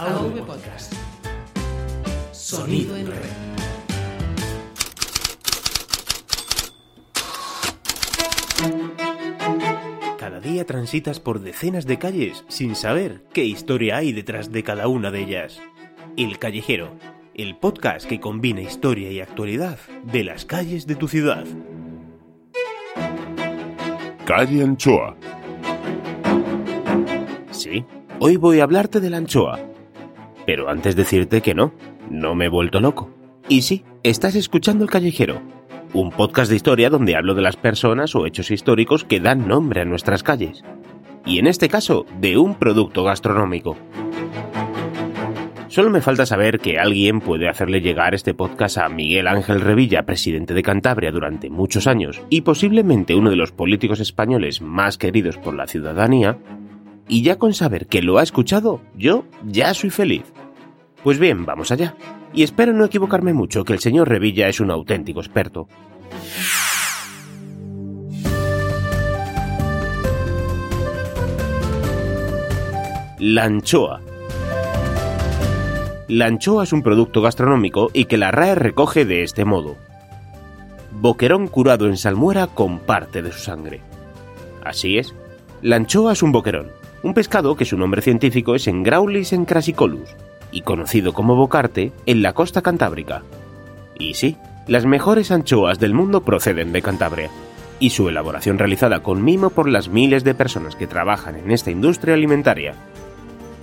[0.00, 0.94] AV Podcast.
[2.32, 3.18] Sonido en red.
[10.18, 14.88] Cada día transitas por decenas de calles sin saber qué historia hay detrás de cada
[14.88, 15.60] una de ellas.
[16.16, 16.96] El Callejero,
[17.34, 21.44] el podcast que combina historia y actualidad de las calles de tu ciudad.
[24.24, 25.14] Calle Anchoa.
[27.50, 27.84] Sí,
[28.18, 29.69] hoy voy a hablarte de la anchoa.
[30.46, 31.72] Pero antes decirte que no,
[32.10, 33.10] no me he vuelto loco.
[33.48, 35.42] Y sí, estás escuchando El Callejero,
[35.92, 39.80] un podcast de historia donde hablo de las personas o hechos históricos que dan nombre
[39.80, 40.62] a nuestras calles.
[41.26, 43.76] Y en este caso, de un producto gastronómico.
[45.70, 50.04] Solo me falta saber que alguien puede hacerle llegar este podcast a Miguel Ángel Revilla,
[50.04, 55.38] presidente de Cantabria durante muchos años y posiblemente uno de los políticos españoles más queridos
[55.38, 56.38] por la ciudadanía,
[57.10, 60.22] y ya con saber que lo ha escuchado, yo ya soy feliz.
[61.02, 61.96] Pues bien, vamos allá.
[62.32, 65.66] Y espero no equivocarme mucho, que el señor Revilla es un auténtico experto.
[73.18, 74.00] La anchoa.
[76.06, 79.76] La anchoa es un producto gastronómico y que la RAE recoge de este modo.
[80.92, 83.80] Boquerón curado en salmuera con parte de su sangre.
[84.64, 85.12] Así es,
[85.60, 86.70] la anchoa es un boquerón,
[87.02, 90.10] un pescado que su nombre científico es Engraulis encrasicolus,
[90.52, 93.22] y conocido como bocarte en la costa cantábrica.
[93.98, 97.30] Y sí, las mejores anchoas del mundo proceden de Cantabria,
[97.78, 101.70] y su elaboración realizada con mimo por las miles de personas que trabajan en esta
[101.70, 102.74] industria alimentaria.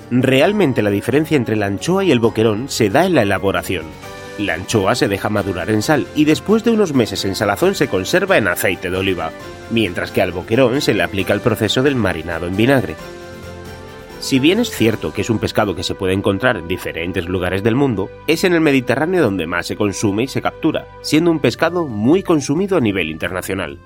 [0.09, 3.85] Realmente la diferencia entre la anchoa y el boquerón se da en la elaboración.
[4.39, 7.87] La anchoa se deja madurar en sal y después de unos meses en salazón se
[7.87, 9.31] conserva en aceite de oliva,
[9.71, 12.95] mientras que al boquerón se le aplica el proceso del marinado en vinagre.
[14.27, 17.63] Si bien es cierto que es un pescado que se puede encontrar en diferentes lugares
[17.63, 21.39] del mundo, es en el Mediterráneo donde más se consume y se captura, siendo un
[21.39, 23.79] pescado muy consumido a nivel internacional.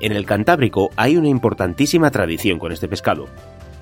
[0.00, 3.26] En el Cantábrico hay una importantísima tradición con este pescado,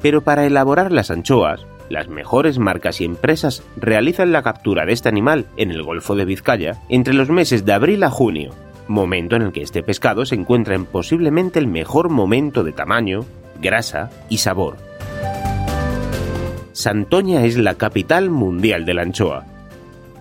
[0.00, 5.08] pero para elaborar las anchoas, las mejores marcas y empresas realizan la captura de este
[5.08, 8.52] animal en el Golfo de Vizcaya entre los meses de abril a junio,
[8.86, 13.24] momento en el que este pescado se encuentra en posiblemente el mejor momento de tamaño,
[13.60, 14.76] grasa y sabor.
[16.76, 19.46] Santoña es la capital mundial de la anchoa.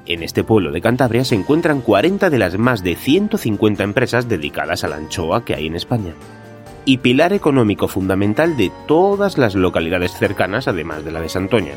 [0.05, 4.85] En este pueblo de Cantabria se encuentran 40 de las más de 150 empresas dedicadas
[4.85, 6.13] a la anchoa que hay en España
[6.85, 11.73] y pilar económico fundamental de todas las localidades cercanas, además de la de Santoña.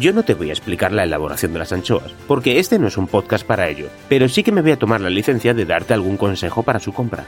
[0.00, 2.96] Yo no te voy a explicar la elaboración de las anchoas, porque este no es
[2.96, 5.92] un podcast para ello, pero sí que me voy a tomar la licencia de darte
[5.92, 7.26] algún consejo para su compra.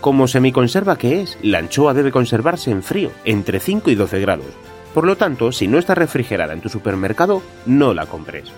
[0.00, 4.46] Como semiconserva que es, la anchoa debe conservarse en frío, entre 5 y 12 grados.
[4.94, 8.50] Por lo tanto, si no está refrigerada en tu supermercado, no la compres.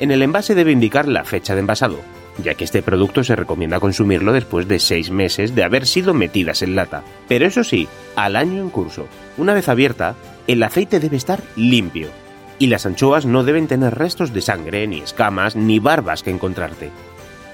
[0.00, 2.00] En el envase debe indicar la fecha de envasado,
[2.42, 6.62] ya que este producto se recomienda consumirlo después de 6 meses de haber sido metidas
[6.62, 7.04] en lata.
[7.28, 7.86] Pero eso sí,
[8.16, 9.06] al año en curso.
[9.36, 10.16] Una vez abierta,
[10.48, 12.08] el aceite debe estar limpio.
[12.58, 16.90] Y las anchoas no deben tener restos de sangre, ni escamas, ni barbas que encontrarte.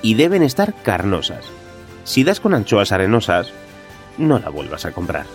[0.00, 1.44] Y deben estar carnosas.
[2.04, 3.52] Si das con anchoas arenosas,
[4.18, 5.26] no la vuelvas a comprar.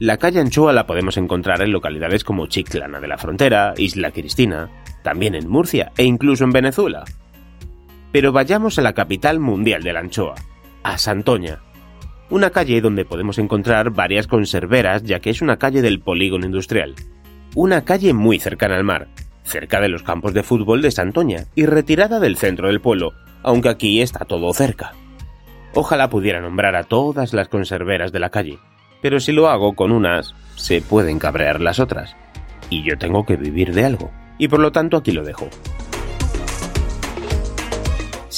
[0.00, 4.70] La calle Anchoa la podemos encontrar en localidades como Chiclana de la Frontera, Isla Cristina,
[5.04, 7.04] también en Murcia e incluso en Venezuela.
[8.12, 10.34] Pero vayamos a la capital mundial de la anchoa,
[10.82, 11.60] a Santoña,
[12.30, 16.94] una calle donde podemos encontrar varias conserveras ya que es una calle del polígono industrial.
[17.56, 19.08] Una calle muy cercana al mar,
[19.42, 23.68] cerca de los campos de fútbol de Santoña y retirada del centro del pueblo, aunque
[23.68, 24.92] aquí está todo cerca.
[25.74, 28.58] Ojalá pudiera nombrar a todas las conserveras de la calle,
[29.02, 32.14] pero si lo hago con unas, se pueden cabrear las otras.
[32.70, 34.10] Y yo tengo que vivir de algo.
[34.38, 35.48] Y por lo tanto aquí lo dejo.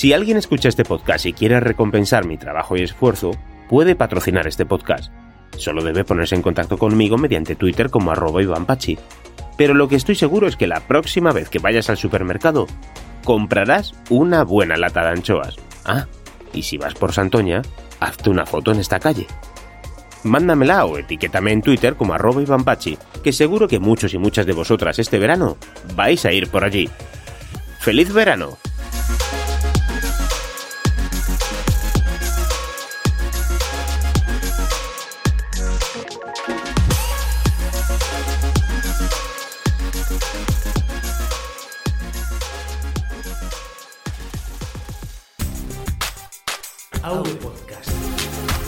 [0.03, 3.31] Si alguien escucha este podcast y quiere recompensar mi trabajo y esfuerzo,
[3.69, 5.13] puede patrocinar este podcast.
[5.57, 8.99] Solo debe ponerse en contacto conmigo mediante Twitter como arroba Pachi.
[9.57, 12.67] Pero lo que estoy seguro es que la próxima vez que vayas al supermercado,
[13.23, 15.55] comprarás una buena lata de anchoas.
[15.85, 16.09] Ah,
[16.53, 17.63] y si vas por Santoña,
[18.01, 19.29] hazte una foto en esta calle.
[20.25, 24.53] Mándamela o etiquétame en Twitter como arroba Pachi, que seguro que muchos y muchas de
[24.53, 25.59] vosotras este verano
[25.95, 26.91] vais a ir por allí.
[27.79, 28.59] ¡Feliz verano!